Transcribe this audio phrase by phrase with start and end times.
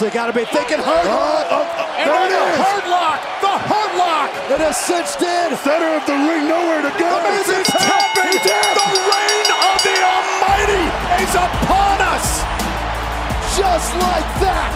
[0.00, 1.44] Lashley got to be thinking hard oh, lock.
[1.52, 2.56] Oh, oh, and there it the is.
[2.56, 3.20] Hurt Lock.
[3.44, 4.30] The Hurt Lock.
[4.48, 5.52] It is cinched in.
[5.60, 7.20] Center of the ring, nowhere to go.
[7.36, 8.32] Is tapping.
[8.32, 10.84] The reign of the Almighty
[11.20, 12.40] is upon us.
[13.60, 14.72] Just like that.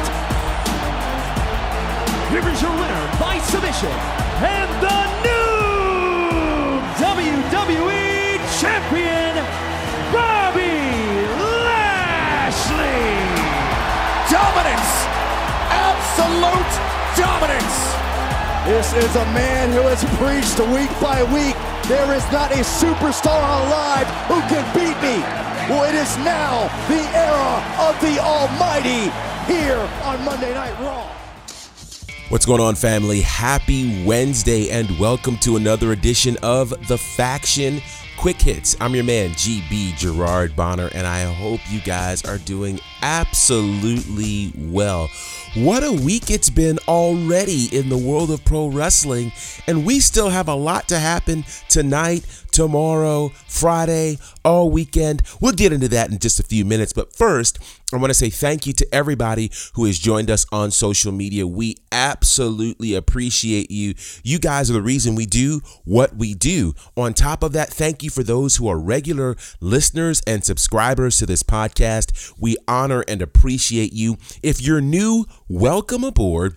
[2.29, 3.97] Here is your winner by submission
[4.45, 5.34] and the new
[16.35, 17.95] Absolute dominance.
[18.67, 21.55] This is a man who has preached week by week.
[21.87, 25.23] There is not a superstar alive who can beat me.
[25.71, 29.13] Well, it is now the era of the Almighty
[29.47, 31.09] here on Monday Night Raw.
[32.31, 33.21] What's going on, family?
[33.21, 37.81] Happy Wednesday, and welcome to another edition of The Faction
[38.17, 38.77] Quick Hits.
[38.81, 45.09] I'm your man, GB Gerard Bonner, and I hope you guys are doing absolutely well.
[45.55, 49.31] What a week it's been already in the world of pro wrestling,
[49.67, 55.23] and we still have a lot to happen tonight, tomorrow, Friday, all weekend.
[55.41, 57.59] We'll get into that in just a few minutes, but first,
[57.93, 61.47] I want to say thank you to everybody who has joined us on social media.
[61.47, 63.95] We absolutely appreciate you.
[64.25, 66.75] You guys are the reason we do what we do.
[66.97, 71.27] On top of that, thank you for those who are regular listeners and subscribers to
[71.27, 72.33] this podcast.
[72.39, 74.17] We honor and appreciate you.
[74.43, 76.57] If you're new, welcome aboard.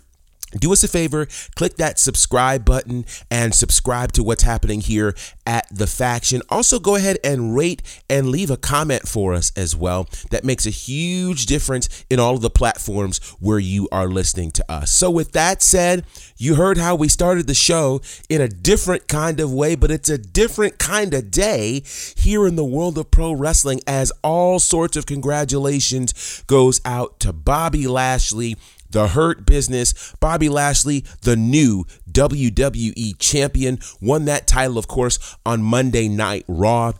[0.52, 5.14] Do us a favor, click that subscribe button and subscribe to what's happening here
[5.46, 6.42] at The Faction.
[6.50, 10.08] Also, go ahead and rate and leave a comment for us as well.
[10.32, 14.72] That makes a huge difference in all of the platforms where you are listening to
[14.72, 14.90] us.
[14.90, 16.06] So, with that said,
[16.38, 20.10] you heard how we started the show in a different kind of way, but it's
[20.10, 21.84] a different kind of day
[22.16, 27.34] here in the world of pro wrestling as all sorts of congratulations goes out to
[27.34, 28.56] Bobby Lashley
[28.90, 30.16] the Hurt Business.
[30.20, 36.94] Bobby Lashley, the new WWE champion, won that title, of course, on Monday Night Raw.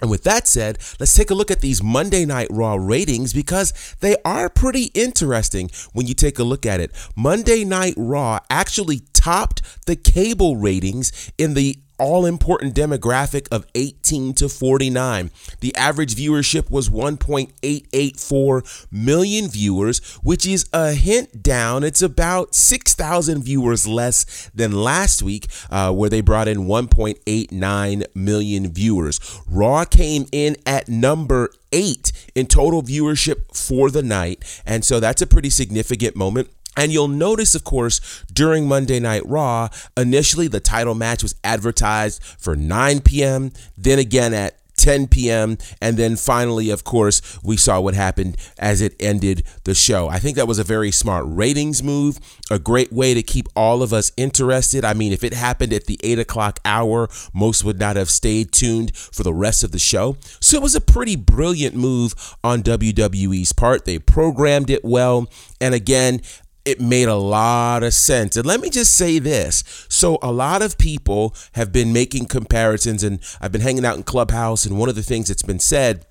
[0.00, 3.72] And with that said, let's take a look at these Monday Night Raw ratings because
[4.00, 6.90] they are pretty interesting when you take a look at it.
[7.16, 14.34] Monday Night Raw actually topped the cable ratings in the all important demographic of 18
[14.34, 15.30] to 49.
[15.60, 21.84] The average viewership was 1.884 million viewers, which is a hint down.
[21.84, 28.72] It's about 6,000 viewers less than last week, uh, where they brought in 1.89 million
[28.72, 29.40] viewers.
[29.46, 35.20] Raw came in at number eight in total viewership for the night, and so that's
[35.20, 36.48] a pretty significant moment.
[36.76, 42.22] And you'll notice, of course, during Monday Night Raw, initially the title match was advertised
[42.22, 45.56] for 9 p.m., then again at 10 p.m.
[45.80, 50.08] And then finally, of course, we saw what happened as it ended the show.
[50.08, 52.18] I think that was a very smart ratings move,
[52.50, 54.84] a great way to keep all of us interested.
[54.84, 58.52] I mean, if it happened at the 8 o'clock hour, most would not have stayed
[58.52, 60.16] tuned for the rest of the show.
[60.40, 63.84] So it was a pretty brilliant move on WWE's part.
[63.84, 65.30] They programmed it well.
[65.60, 66.20] And again,
[66.64, 68.36] it made a lot of sense.
[68.36, 69.86] And let me just say this.
[69.88, 74.02] So, a lot of people have been making comparisons, and I've been hanging out in
[74.02, 76.06] Clubhouse, and one of the things that's been said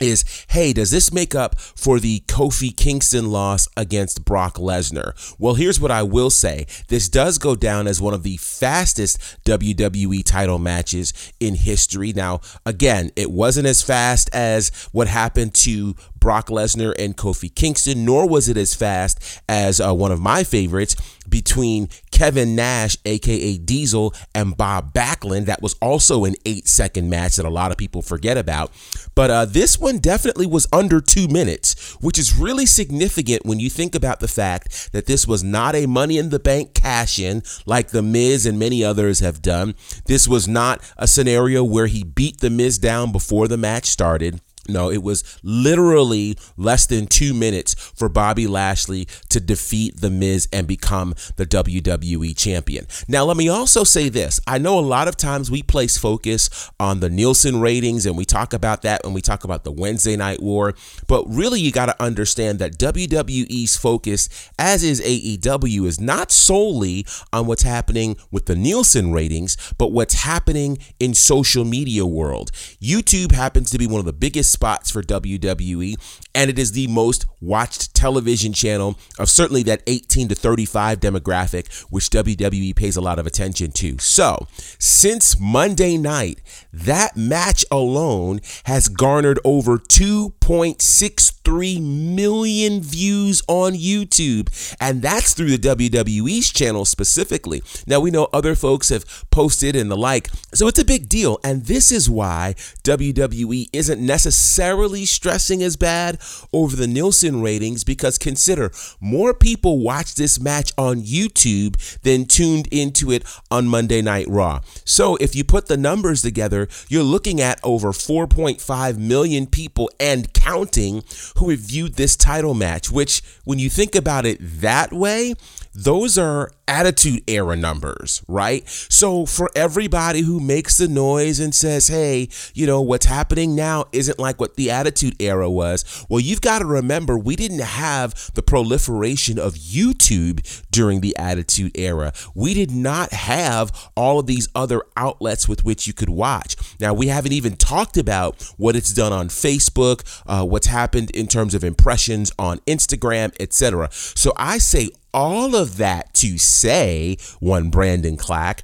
[0.00, 5.12] is hey, does this make up for the Kofi Kingston loss against Brock Lesnar?
[5.38, 9.18] Well, here's what I will say this does go down as one of the fastest
[9.44, 12.12] WWE title matches in history.
[12.12, 18.04] Now, again, it wasn't as fast as what happened to Brock Lesnar and Kofi Kingston,
[18.04, 20.96] nor was it as fast as uh, one of my favorites
[21.28, 25.46] between Kevin Nash, aka Diesel, and Bob Backlund.
[25.46, 28.72] That was also an eight second match that a lot of people forget about.
[29.14, 33.70] But uh, this one definitely was under two minutes, which is really significant when you
[33.70, 37.42] think about the fact that this was not a Money in the Bank cash in
[37.66, 39.74] like The Miz and many others have done.
[40.06, 44.40] This was not a scenario where he beat The Miz down before the match started.
[44.68, 50.46] No, it was literally less than two minutes for Bobby Lashley to defeat The Miz
[50.52, 52.86] and become the WWE champion.
[53.08, 54.40] Now, let me also say this.
[54.46, 58.26] I know a lot of times we place focus on the Nielsen ratings and we
[58.26, 60.74] talk about that when we talk about the Wednesday Night War,
[61.06, 64.28] but really you got to understand that WWE's focus,
[64.58, 70.14] as is AEW, is not solely on what's happening with the Nielsen ratings, but what's
[70.14, 72.50] happening in social media world.
[72.82, 75.94] YouTube happens to be one of the biggest spots for WWE,
[76.34, 81.84] and it is the most watched television channel of certainly that 18 to 35 demographic,
[81.90, 83.96] which WWE pays a lot of attention to.
[84.00, 84.48] So,
[84.80, 86.40] since Monday night,
[86.72, 94.48] that match alone has garnered over 2.63 million views on YouTube,
[94.80, 97.62] and that's through the WWE's channel specifically.
[97.86, 101.38] Now, we know other folks have posted and the like, so it's a big deal,
[101.44, 106.18] and this is why WWE isn't necessarily stressing as bad
[106.52, 112.68] over the Nielsen ratings because consider more people watched this match on YouTube than tuned
[112.70, 114.60] into it on Monday Night Raw.
[114.84, 120.32] So if you put the numbers together, you're looking at over 4.5 million people and
[120.32, 121.02] counting
[121.36, 125.34] who have viewed this title match, which when you think about it that way,
[125.74, 128.68] those are attitude era numbers, right?
[128.68, 133.86] So for everybody who makes the noise and says, hey, you know, what's happening now
[133.92, 138.30] isn't like what the attitude era was, well, you've got to remember we didn't have
[138.34, 142.12] the proliferation of YouTube during the attitude era.
[142.34, 146.56] We did not have all of these other outlets with which you could watch.
[146.78, 151.26] Now, we haven't even talked about what it's done on Facebook, uh, what's happened in
[151.26, 153.88] terms of impressions on Instagram, etc.
[153.90, 158.62] So I say all of that to say, one Brandon Clack,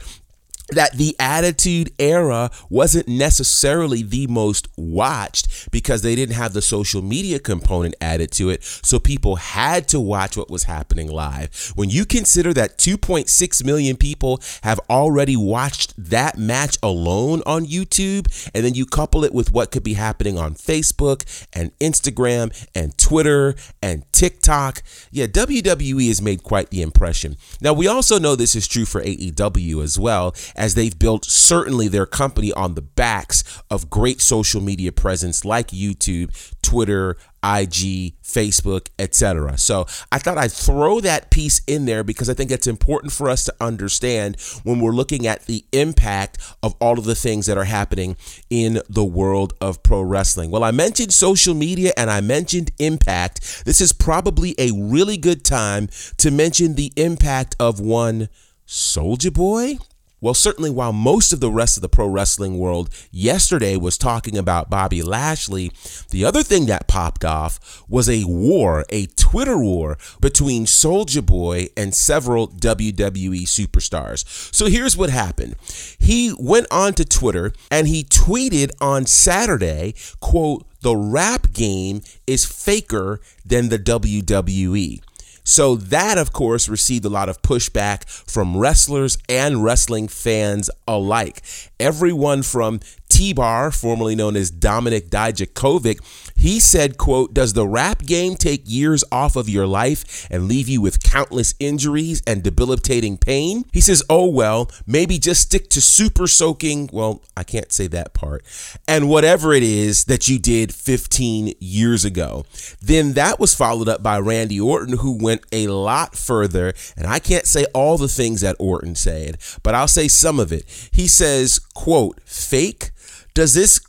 [0.70, 7.02] that the attitude era wasn't necessarily the most watched because they didn't have the social
[7.02, 8.62] media component added to it.
[8.62, 11.72] So people had to watch what was happening live.
[11.74, 18.50] When you consider that 2.6 million people have already watched that match alone on YouTube,
[18.54, 22.96] and then you couple it with what could be happening on Facebook and Instagram and
[22.96, 27.36] Twitter and TikTok, yeah, WWE has made quite the impression.
[27.60, 31.88] Now, we also know this is true for AEW as well as they've built certainly
[31.88, 36.30] their company on the backs of great social media presence like YouTube,
[36.62, 39.58] Twitter, IG, Facebook, etc.
[39.58, 43.28] So I thought I'd throw that piece in there because I think it's important for
[43.28, 47.58] us to understand when we're looking at the impact of all of the things that
[47.58, 48.16] are happening
[48.48, 50.50] in the world of pro wrestling.
[50.50, 53.64] Well, I mentioned social media and I mentioned impact.
[53.66, 58.30] This is probably a really good time to mention the impact of one
[58.66, 59.78] Soulja Boy.
[60.24, 64.38] Well, certainly while most of the rest of the pro wrestling world yesterday was talking
[64.38, 65.70] about Bobby Lashley,
[66.12, 71.68] the other thing that popped off was a war, a Twitter war between Soulja Boy
[71.76, 74.24] and several WWE superstars.
[74.54, 75.56] So here's what happened.
[75.98, 82.46] He went on to Twitter and he tweeted on Saturday, quote, the rap game is
[82.46, 85.02] faker than the WWE.
[85.44, 91.42] So that, of course, received a lot of pushback from wrestlers and wrestling fans alike.
[91.78, 92.80] Everyone from
[93.14, 96.00] T-Bar, formerly known as Dominik Dijakovic,
[96.34, 100.68] he said, quote, does the rap game take years off of your life and leave
[100.68, 103.66] you with countless injuries and debilitating pain?
[103.72, 106.90] He says, oh, well, maybe just stick to super soaking.
[106.92, 108.44] Well, I can't say that part.
[108.88, 112.44] And whatever it is that you did 15 years ago.
[112.82, 116.74] Then that was followed up by Randy Orton, who went a lot further.
[116.96, 120.52] And I can't say all the things that Orton said, but I'll say some of
[120.52, 120.90] it.
[120.92, 122.90] He says, quote, fake
[123.34, 123.80] does this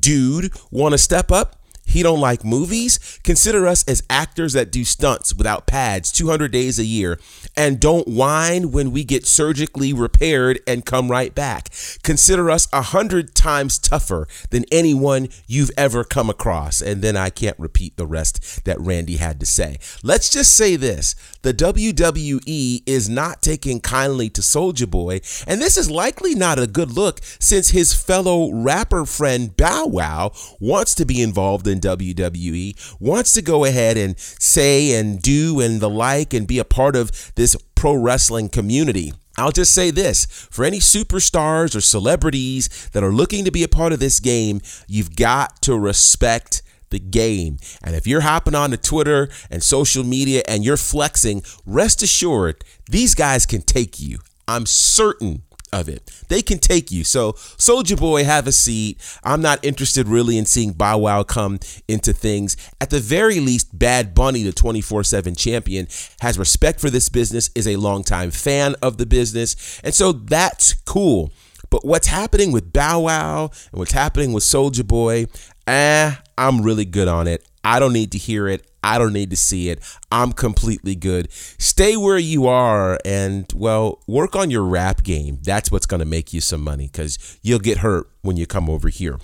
[0.00, 1.58] dude want to step up?
[1.88, 3.18] He don't like movies.
[3.24, 7.18] Consider us as actors that do stunts without pads 200 days a year
[7.56, 11.70] and don't whine when we get surgically repaired and come right back.
[12.02, 16.82] Consider us a hundred times tougher than anyone you've ever come across.
[16.82, 19.78] And then I can't repeat the rest that Randy had to say.
[20.02, 25.76] Let's just say this the WWE is not taking kindly to Soulja Boy, and this
[25.76, 31.04] is likely not a good look since his fellow rapper friend Bow Wow wants to
[31.04, 36.34] be involved in WWE, wants to go ahead and say and do and the like
[36.34, 39.12] and be a part of this pro wrestling community.
[39.36, 43.68] I'll just say this for any superstars or celebrities that are looking to be a
[43.68, 47.58] part of this game, you've got to respect the game.
[47.82, 52.64] And if you're hopping on to Twitter and social media and you're flexing, rest assured,
[52.90, 54.18] these guys can take you.
[54.46, 55.42] I'm certain
[55.72, 56.10] of it.
[56.28, 57.04] They can take you.
[57.04, 59.00] So, Soulja Boy, have a seat.
[59.24, 62.56] I'm not interested really in seeing Bow Wow come into things.
[62.80, 65.88] At the very least, Bad Bunny, the 24 7 champion,
[66.20, 69.80] has respect for this business, is a longtime fan of the business.
[69.84, 71.32] And so that's cool.
[71.70, 75.26] But what's happening with Bow Wow and what's happening with Soulja Boy,
[75.68, 77.46] eh, I'm really good on it.
[77.62, 78.64] I don't need to hear it.
[78.82, 79.80] I don't need to see it.
[80.10, 81.30] I'm completely good.
[81.32, 85.38] Stay where you are and, well, work on your rap game.
[85.42, 88.70] That's what's going to make you some money because you'll get hurt when you come
[88.70, 89.18] over here.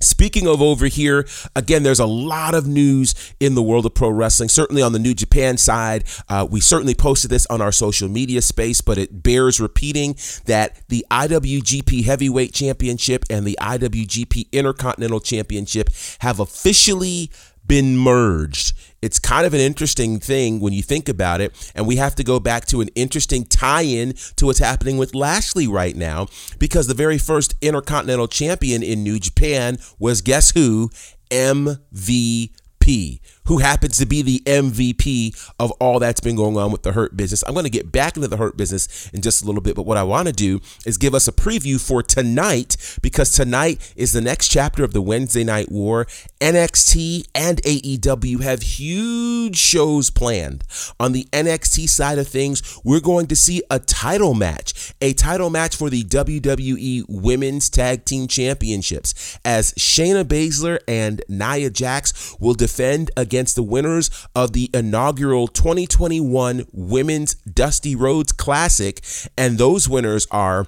[0.00, 4.10] Speaking of over here, again, there's a lot of news in the world of pro
[4.10, 4.48] wrestling.
[4.48, 8.42] Certainly on the New Japan side, uh, we certainly posted this on our social media
[8.42, 15.90] space, but it bears repeating that the IWGP Heavyweight Championship and the IWGP Intercontinental Championship
[16.20, 17.30] have officially
[17.66, 18.72] been merged.
[19.00, 21.72] It's kind of an interesting thing when you think about it.
[21.74, 25.14] And we have to go back to an interesting tie in to what's happening with
[25.14, 26.26] Lashley right now,
[26.58, 30.90] because the very first Intercontinental Champion in New Japan was guess who?
[31.30, 36.92] MVP who happens to be the MVP of all that's been going on with the
[36.92, 37.42] Hurt business.
[37.46, 39.86] I'm going to get back into the Hurt business in just a little bit, but
[39.86, 44.12] what I want to do is give us a preview for tonight because tonight is
[44.12, 46.04] the next chapter of the Wednesday Night War.
[46.42, 50.62] NXT and AEW have huge shows planned.
[51.00, 55.48] On the NXT side of things, we're going to see a title match, a title
[55.48, 62.54] match for the WWE Women's Tag Team Championships, as Shayna Baszler and Nia Jax will
[62.54, 69.00] defend against against the winners of the inaugural 2021 Women's Dusty Rhodes Classic.
[69.36, 70.66] And those winners are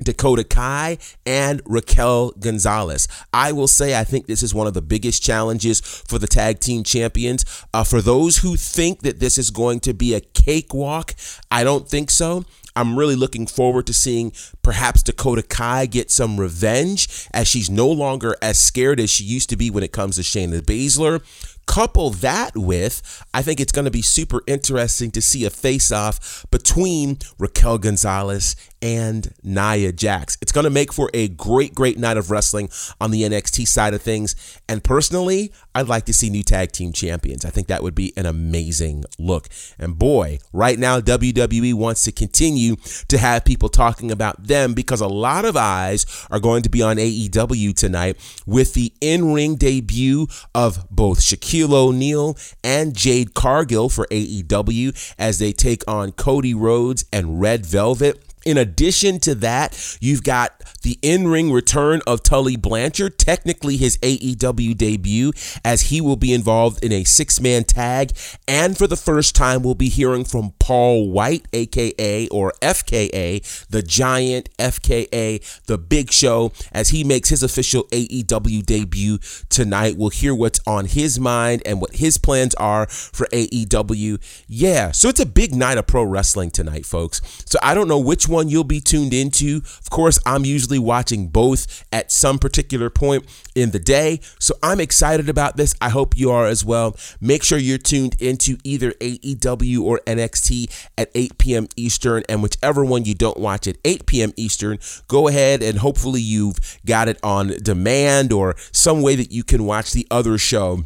[0.00, 3.08] Dakota Kai and Raquel Gonzalez.
[3.32, 6.60] I will say, I think this is one of the biggest challenges for the tag
[6.60, 7.44] team champions.
[7.74, 11.16] Uh, for those who think that this is going to be a cakewalk,
[11.50, 12.44] I don't think so.
[12.76, 17.88] I'm really looking forward to seeing perhaps Dakota Kai get some revenge as she's no
[17.88, 21.22] longer as scared as she used to be when it comes to Shayna Baszler.
[21.66, 25.90] Couple that with, I think it's going to be super interesting to see a face
[25.90, 30.36] off between Raquel Gonzalez and Nia Jax.
[30.42, 32.68] It's going to make for a great, great night of wrestling
[33.00, 34.60] on the NXT side of things.
[34.68, 37.46] And personally, I'd like to see new tag team champions.
[37.46, 39.48] I think that would be an amazing look.
[39.78, 42.76] And boy, right now, WWE wants to continue
[43.08, 46.82] to have people talking about them because a lot of eyes are going to be
[46.82, 53.88] on AEW tonight with the in ring debut of both Shaquille O'Neal and Jade Cargill
[53.88, 58.23] for AEW as they take on Cody Rhodes and Red Velvet.
[58.44, 63.96] In addition to that, you've got the in ring return of Tully Blanchard, technically his
[63.98, 65.32] AEW debut,
[65.64, 68.12] as he will be involved in a six man tag.
[68.46, 73.82] And for the first time, we'll be hearing from Paul White, aka or FKA, the
[73.82, 79.18] giant FKA, the big show, as he makes his official AEW debut
[79.50, 79.98] tonight.
[79.98, 84.18] We'll hear what's on his mind and what his plans are for AEW.
[84.48, 87.20] Yeah, so it's a big night of pro wrestling tonight, folks.
[87.44, 89.58] So I don't know which one you'll be tuned into.
[89.58, 94.20] Of course, I'm usually watching both at some particular point in the day.
[94.38, 95.74] So I'm excited about this.
[95.82, 96.96] I hope you are as well.
[97.20, 100.53] Make sure you're tuned into either AEW or NXT
[100.96, 101.68] at 8 p.m.
[101.76, 102.22] Eastern.
[102.28, 104.32] And whichever one you don't watch at 8 p.m.
[104.36, 106.56] Eastern, go ahead and hopefully you've
[106.86, 110.84] got it on demand or some way that you can watch the other show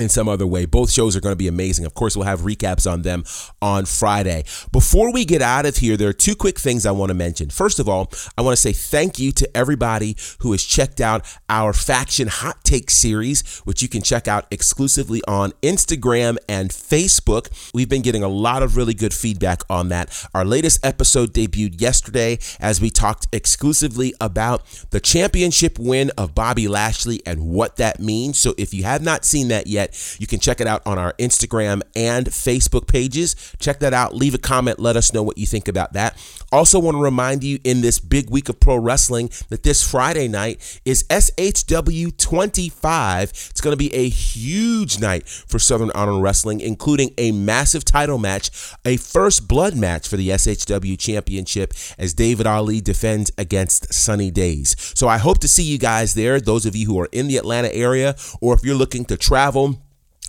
[0.00, 0.64] in some other way.
[0.64, 1.84] Both shows are going to be amazing.
[1.84, 3.24] Of course, we'll have recaps on them
[3.60, 4.44] on Friday.
[4.72, 7.50] Before we get out of here, there are two quick things I want to mention.
[7.50, 11.26] First of all, I want to say thank you to everybody who has checked out
[11.48, 17.50] our Faction Hot Take series, which you can check out exclusively on Instagram and Facebook.
[17.74, 20.26] We've been getting a lot of really good feedback on that.
[20.34, 26.68] Our latest episode debuted yesterday as we talked exclusively about the championship win of Bobby
[26.68, 28.38] Lashley and what that means.
[28.38, 31.12] So if you have not seen that yet, you can check it out on our
[31.14, 33.36] Instagram and Facebook pages.
[33.58, 34.14] Check that out.
[34.14, 34.78] Leave a comment.
[34.78, 36.16] Let us know what you think about that.
[36.52, 40.26] Also, want to remind you in this big week of pro wrestling that this Friday
[40.28, 43.30] night is SHW 25.
[43.30, 48.18] It's going to be a huge night for Southern Honor Wrestling, including a massive title
[48.18, 48.50] match,
[48.84, 54.76] a first blood match for the SHW Championship as David Ali defends against Sunny Days.
[54.94, 57.36] So I hope to see you guys there, those of you who are in the
[57.36, 59.79] Atlanta area, or if you're looking to travel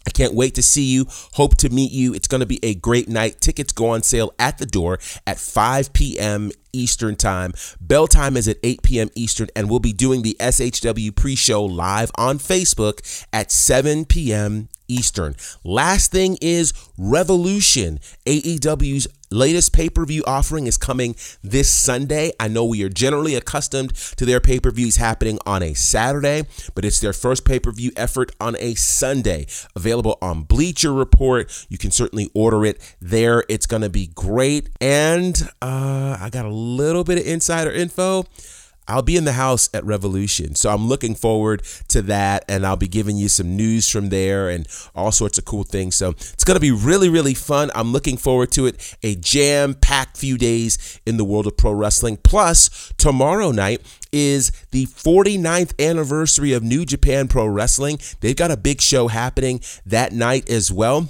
[0.05, 1.05] I can't wait to see you.
[1.34, 2.13] Hope to meet you.
[2.13, 3.39] It's going to be a great night.
[3.39, 6.51] Tickets go on sale at the door at 5 p.m.
[6.74, 7.53] Eastern Time.
[7.79, 9.10] Bell time is at 8 p.m.
[9.15, 14.70] Eastern, and we'll be doing the SHW pre show live on Facebook at 7 p.m.
[14.92, 15.36] Eastern.
[15.64, 22.32] Last thing is Revolution, AEW's latest pay per view offering is coming this Sunday.
[22.40, 26.44] I know we are generally accustomed to their pay per views happening on a Saturday,
[26.76, 29.48] but it's their first pay per view effort on a Sunday.
[29.76, 31.66] Available on Bleacher Report.
[31.70, 33.44] You can certainly order it there.
[33.50, 34.70] It's going to be great.
[34.80, 38.26] And uh, I got a little bit of insider info.
[38.88, 40.56] I'll be in the house at Revolution.
[40.56, 42.46] So I'm looking forward to that.
[42.48, 45.96] And I'll be giving you some news from there and all sorts of cool things.
[45.96, 47.72] So it's going to be really, really fun.
[47.76, 48.96] I'm looking forward to it.
[49.04, 52.18] A jam packed few days in the world of pro wrestling.
[52.18, 57.98] Plus, tomorrow night, is the 49th anniversary of New Japan Pro Wrestling.
[58.20, 61.10] They've got a big show happening that night as well.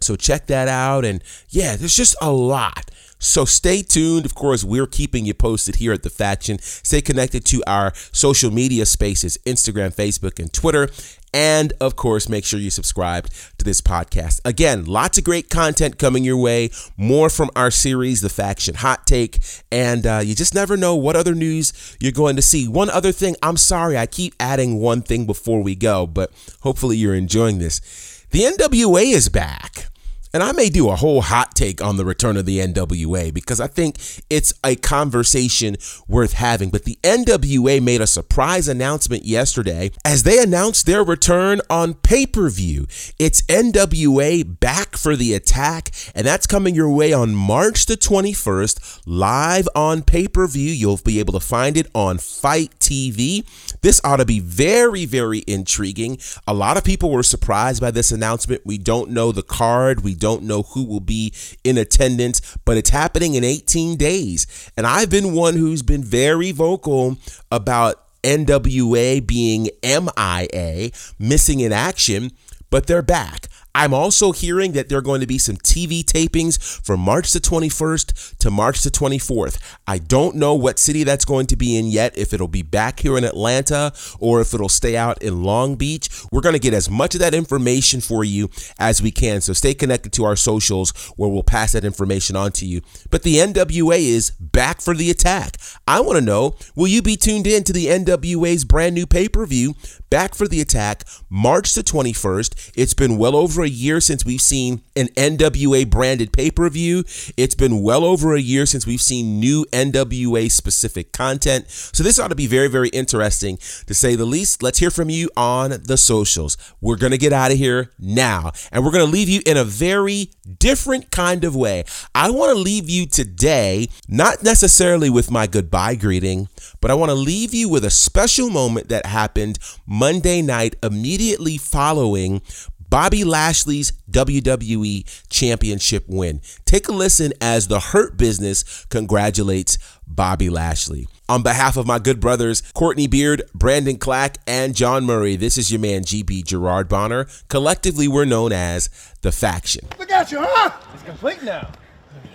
[0.00, 1.04] So check that out.
[1.04, 2.90] And yeah, there's just a lot.
[3.22, 4.24] So stay tuned.
[4.24, 6.58] Of course, we're keeping you posted here at The Faction.
[6.58, 10.88] Stay connected to our social media spaces Instagram, Facebook, and Twitter.
[11.32, 13.28] And of course, make sure you subscribe
[13.58, 14.40] to this podcast.
[14.44, 16.70] Again, lots of great content coming your way.
[16.96, 19.38] More from our series, The Faction Hot Take.
[19.70, 22.66] And uh, you just never know what other news you're going to see.
[22.66, 26.96] One other thing, I'm sorry, I keep adding one thing before we go, but hopefully
[26.96, 28.19] you're enjoying this.
[28.30, 29.90] The NWA is back.
[30.32, 33.58] And I may do a whole hot take on the return of the NWA because
[33.58, 33.96] I think
[34.30, 36.70] it's a conversation worth having.
[36.70, 42.26] But the NWA made a surprise announcement yesterday as they announced their return on pay
[42.26, 42.86] per view.
[43.18, 49.02] It's NWA back for the attack, and that's coming your way on March the 21st,
[49.06, 50.70] live on pay per view.
[50.70, 53.46] You'll be able to find it on FITE TV.
[53.82, 56.18] This ought to be very, very intriguing.
[56.46, 58.62] A lot of people were surprised by this announcement.
[58.64, 60.02] We don't know the card.
[60.02, 61.32] We don't know who will be
[61.62, 64.70] in attendance, but it's happening in 18 days.
[64.76, 67.16] And I've been one who's been very vocal
[67.50, 72.32] about NWA being MIA, missing in action,
[72.70, 73.46] but they're back.
[73.74, 77.40] I'm also hearing that there are going to be some TV tapings from March the
[77.40, 79.58] 21st to March the 24th.
[79.86, 83.00] I don't know what city that's going to be in yet, if it'll be back
[83.00, 86.08] here in Atlanta or if it'll stay out in Long Beach.
[86.32, 89.40] We're going to get as much of that information for you as we can.
[89.40, 92.80] So stay connected to our socials where we'll pass that information on to you.
[93.10, 95.56] But the NWA is back for the attack.
[95.86, 99.28] I want to know will you be tuned in to the NWA's brand new pay
[99.28, 99.74] per view?
[100.10, 102.72] Back for the attack, March the 21st.
[102.74, 107.04] It's been well over a year since we've seen an NWA branded pay per view.
[107.36, 111.68] It's been well over a year since we've seen new NWA specific content.
[111.68, 114.62] So this ought to be very, very interesting to say the least.
[114.62, 116.56] Let's hear from you on the socials.
[116.80, 119.56] We're going to get out of here now, and we're going to leave you in
[119.56, 121.84] a very different kind of way.
[122.14, 126.48] I want to leave you today, not necessarily with my goodbye greeting,
[126.80, 131.58] but I want to leave you with a special moment that happened Monday night immediately
[131.58, 132.42] following
[132.90, 136.40] Bobby Lashley's WWE Championship win.
[136.64, 141.06] Take a listen as the Hurt Business congratulates Bobby Lashley.
[141.28, 145.70] On behalf of my good brothers, Courtney Beard, Brandon Clack, and John Murray, this is
[145.70, 147.28] your man, GB Gerard Bonner.
[147.46, 148.90] Collectively, we're known as
[149.22, 149.86] The Faction.
[149.96, 150.72] Look at you, huh?
[150.92, 151.70] It's complete now.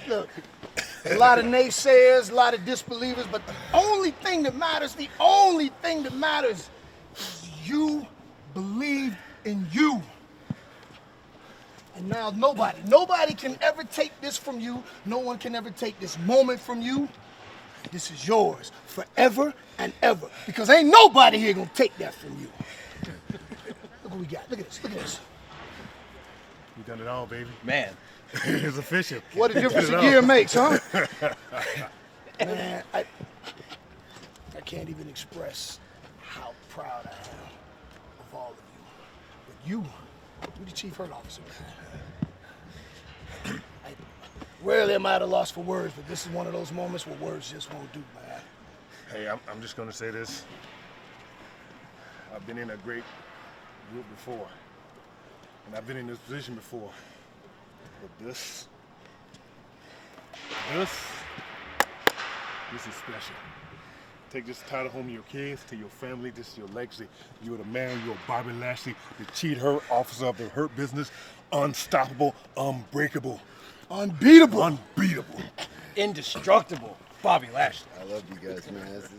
[0.07, 0.29] Look,
[1.03, 5.09] a lot of naysayers, a lot of disbelievers, but the only thing that matters, the
[5.19, 6.69] only thing that matters
[7.17, 8.07] is you
[8.53, 10.01] believe in you.
[11.95, 14.83] And now nobody, nobody can ever take this from you.
[15.05, 17.07] No one can ever take this moment from you.
[17.91, 20.29] This is yours forever and ever.
[20.45, 22.49] Because ain't nobody here gonna take that from you.
[24.03, 24.49] Look what we got.
[24.49, 24.83] Look at this.
[24.83, 25.19] Look at this.
[26.77, 27.49] You done it all, baby.
[27.63, 27.93] Man.
[28.33, 29.21] it's official.
[29.33, 30.77] What a difference a year makes, huh?
[32.39, 33.05] Man, I,
[34.57, 35.79] I can't even express
[36.21, 37.49] how proud I am
[38.19, 38.83] of all of you.
[39.47, 39.85] But you,
[40.59, 41.41] you the chief hurt officer.
[43.45, 43.91] I,
[44.63, 47.05] rarely am I at a loss for words, but this is one of those moments
[47.05, 48.41] where words just won't do, man.
[49.11, 50.43] Hey, I'm, I'm just gonna say this.
[52.33, 53.03] I've been in a great
[53.91, 54.47] group before,
[55.67, 56.89] and I've been in this position before.
[58.01, 58.67] But this,
[60.73, 60.89] this,
[62.73, 63.35] this is special.
[64.35, 66.29] Take this title home to your kids, to your family.
[66.29, 67.07] This is your legacy.
[67.41, 67.97] You're the man.
[68.05, 71.09] You're Bobby Lashley, the cheat hurt officer of the hurt business,
[71.53, 73.39] unstoppable, unbreakable,
[73.89, 74.61] Unbeatable.
[74.61, 75.39] unbeatable.
[75.95, 76.97] Indestructible.
[77.23, 77.87] Bobby Lashley.
[77.97, 78.83] I love you guys, man.
[78.91, 79.11] This is-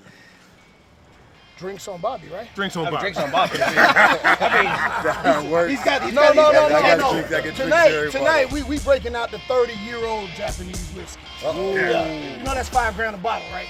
[1.57, 2.55] Drinks on Bobby, right?
[2.55, 3.03] Drinks on I mean, Bobby.
[3.05, 3.59] drinks on Bobby.
[3.63, 5.71] I mean, works.
[5.71, 7.13] He's got, he's No, got, no, no, I no, gotta no.
[7.13, 11.23] drink- I gotta Tonight, tonight we we breaking out the 30 year old Japanese whiskey.
[11.43, 12.37] Yeah.
[12.37, 13.69] You know that's five grand a bottle, right?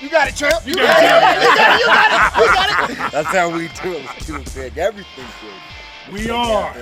[0.00, 0.66] You got it, champ.
[0.66, 1.42] You, you got, got it.
[1.42, 1.80] You got it.
[1.80, 2.90] You got it.
[2.90, 3.12] You got it.
[3.12, 4.06] That's how we do it.
[4.16, 4.76] It's too big.
[4.78, 6.12] Everything big.
[6.12, 6.74] We are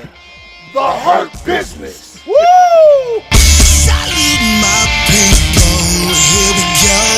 [0.72, 2.24] the, heart Hurt Business.
[2.24, 2.26] business.
[2.26, 3.22] Woo!
[3.84, 6.16] Solid, my people.
[6.16, 7.11] Here we go.